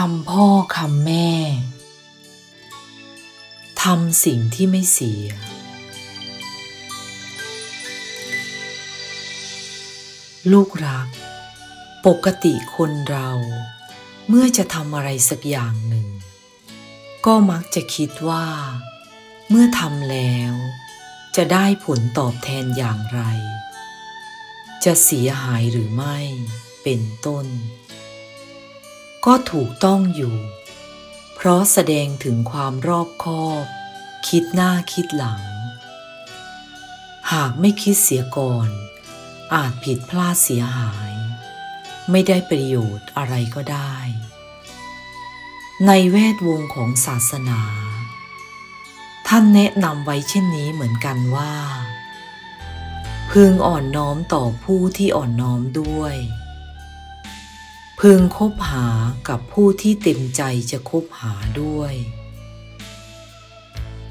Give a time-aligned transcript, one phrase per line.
[0.00, 0.46] คำพ่อ
[0.76, 1.30] คำแม่
[3.82, 5.26] ทำสิ่งที่ไม่เสีย
[10.52, 11.08] ลูกรัก
[12.06, 13.30] ปกติคนเรา
[14.28, 16.08] เมื่อจะทำอะไรสักอย่างหนึ่ง
[17.26, 18.46] ก็มักจะคิดว่า
[19.50, 20.54] เมื่อทำแล้ว
[21.36, 23.22] จะได้ผลตอบแทนอย่างไร
[24.84, 26.18] จะเสียหายหรือไม่
[26.82, 27.46] เป็นต้น
[29.28, 30.36] ก็ถูกต้องอยู่
[31.34, 33.64] เพราะแสดงถึงความรอบคอบ
[34.28, 35.42] คิดหน้าคิดหลัง
[37.32, 38.68] หากไม่คิดเสียก่อน
[39.54, 41.12] อาจผิดพลาดเสียหาย
[42.10, 43.94] ไม่ได้ประโยชน์อะไรก็ได้
[45.86, 47.62] ในแวดวงของศาสนา
[49.28, 51.54] ท่านแนะนำไว้เช่นนี้เหมือนกันว่า
[53.30, 56.16] พึงอ่อนน้อมต่อผู้ที่อ่อนน้อมด้วย
[58.08, 58.88] พึงคบหา
[59.28, 61.94] กับผู้ที่เต็มใจจะคบหาด้วย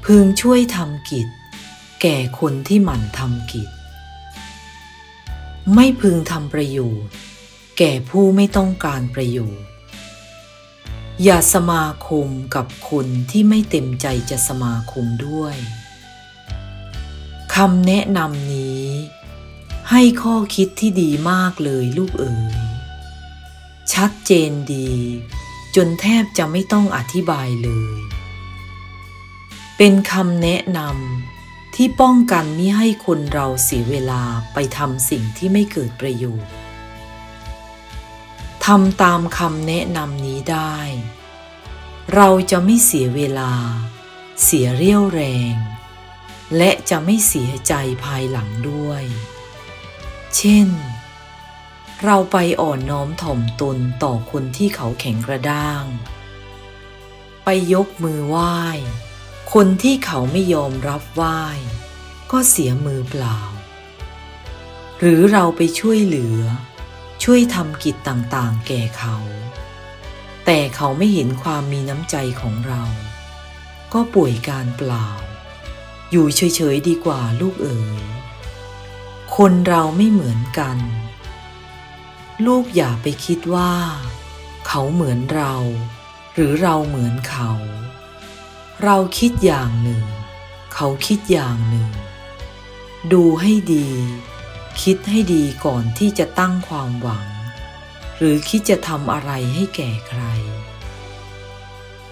[0.04, 1.28] พึงช่วยทำกิจ
[2.02, 3.68] แก่คนที่หมั่นทำกิจ
[5.74, 7.14] ไม่พึงทำประโยชน์
[7.78, 9.68] แก่ผู้ไม่ต้องการประโยชน์
[11.22, 15.56] อย่าสมาคมกับคนที่ไม่เต็มใจจะสมาคมด้วย
[17.54, 18.86] คำแนะนำนี้
[19.90, 22.63] ให้ข้อคิดที่ดีมากเลยลูกเอ๋ย
[23.92, 24.90] ชัดเจนดี
[25.76, 27.98] จนแทบจะไม่ต้องอธิบายเลย
[29.76, 36.52] เป็นคำแนะนำที่ป้องกันมิให้คนเราเสียเวลาไปทำสิ่งที่ไม่เกิดประโยชน์
[38.66, 40.76] ทำตามคำแนะนำนี้ได้
[42.14, 43.52] เราจะไม่เสียเวลา
[44.44, 45.54] เสียเรี่ยวแรง
[46.56, 47.74] และจะไม่เสียใจ
[48.04, 49.04] ภายหลังด้วย
[50.36, 50.68] เช่น
[52.04, 55.84] เราไปอ่อนน้อมถ่อมตนต่อคนที่เขาแข็งกระด้าง
[57.44, 58.56] ไปยกมือไหว้
[59.54, 61.40] คนที่เขาไม่ยอมรับไหว้
[62.32, 63.38] ก็เสียมือเปล่า
[64.98, 66.40] หรือเราไปช่วยเหลือ
[67.24, 69.16] ช่วยทำกิจต่างๆ แก่เขา
[70.44, 72.82] แต่เขาไม่เห็นความมีน้ำใจของเรา
[73.92, 75.08] ก็ป่วยการเปล่า
[76.10, 78.02] อยู่เฉยๆดีกว่าลูกเอ๋ย
[79.36, 80.78] คนเราไม่เหมือนกัน
[82.46, 83.72] ลูกอย่าไปคิดว่า
[84.66, 85.54] เขาเหมือนเรา
[86.34, 87.52] หรือเราเหมือนเขา
[88.84, 90.04] เราคิดอย่างหนึ่ง
[90.74, 91.88] เขาคิดอย่างหนึ่ง
[93.12, 93.88] ดูให้ดี
[94.82, 97.26] คิดให้ดีก่อนที่จะตั้งความหวัง
[98.18, 100.22] หรือคิดจะทำอะไรให้แก่ใคร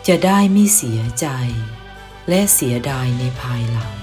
[0.06, 1.26] จะได้ไม่เสียใจ
[2.28, 3.94] และเสียดายในภายหลัง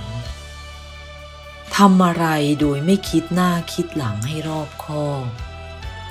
[1.75, 2.25] ทำอะไร
[2.59, 5.27] โดยไม่คิดหน้าคิดหลังให้รอบคอบ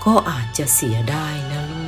[0.05, 1.83] ก็อาจจะเสียได้นะลู